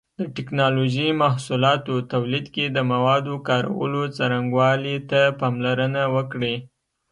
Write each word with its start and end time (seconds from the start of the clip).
د 0.19 0.21
ټېکنالوجۍ 0.35 1.09
محصولاتو 1.23 1.93
تولید 2.13 2.45
کې 2.55 2.65
د 2.69 2.77
موادو 2.91 3.33
کارولو 3.47 4.01
څرنګوالي 4.17 4.97
ته 5.09 5.21
پاملرنه 5.39 6.01
وکړئ. 6.15 6.55